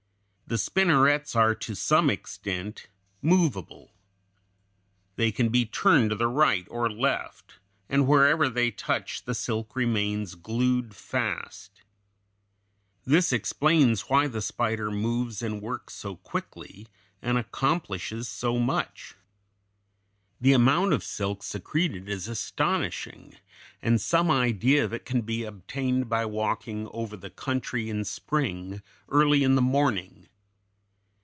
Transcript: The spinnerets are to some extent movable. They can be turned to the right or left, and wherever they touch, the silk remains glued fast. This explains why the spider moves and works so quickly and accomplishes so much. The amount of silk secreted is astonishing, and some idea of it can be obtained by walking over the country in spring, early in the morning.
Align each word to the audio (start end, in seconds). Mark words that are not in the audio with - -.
The 0.47 0.57
spinnerets 0.57 1.33
are 1.33 1.55
to 1.55 1.75
some 1.75 2.09
extent 2.09 2.87
movable. 3.21 3.93
They 5.15 5.31
can 5.31 5.47
be 5.47 5.65
turned 5.65 6.09
to 6.09 6.17
the 6.17 6.27
right 6.27 6.67
or 6.69 6.89
left, 6.91 7.59
and 7.87 8.05
wherever 8.05 8.49
they 8.49 8.69
touch, 8.69 9.23
the 9.23 9.33
silk 9.33 9.77
remains 9.77 10.35
glued 10.35 10.93
fast. 10.93 11.83
This 13.05 13.31
explains 13.31 14.09
why 14.09 14.27
the 14.27 14.41
spider 14.41 14.91
moves 14.91 15.41
and 15.41 15.61
works 15.61 15.93
so 15.93 16.17
quickly 16.17 16.89
and 17.21 17.37
accomplishes 17.37 18.27
so 18.27 18.59
much. 18.59 19.15
The 20.41 20.51
amount 20.51 20.91
of 20.91 21.01
silk 21.01 21.43
secreted 21.43 22.09
is 22.09 22.27
astonishing, 22.27 23.37
and 23.81 24.01
some 24.01 24.29
idea 24.29 24.83
of 24.83 24.91
it 24.91 25.05
can 25.05 25.21
be 25.21 25.45
obtained 25.45 26.09
by 26.09 26.25
walking 26.25 26.89
over 26.91 27.15
the 27.15 27.29
country 27.29 27.89
in 27.89 28.03
spring, 28.03 28.81
early 29.07 29.45
in 29.45 29.55
the 29.55 29.61
morning. 29.61 30.27